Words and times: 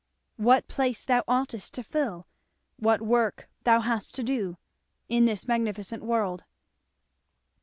What 0.37 0.67
place 0.67 1.05
thou 1.05 1.23
oughtest 1.27 1.75
to 1.75 1.83
fill, 1.83 2.25
what 2.77 3.03
work 3.03 3.47
thou 3.65 3.81
hast 3.81 4.15
to 4.15 4.23
do, 4.23 4.57
in 5.09 5.25
this 5.25 5.47
magnificent 5.47 6.01
world. 6.03 6.43